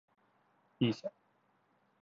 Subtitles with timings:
[0.79, 1.11] いいさ。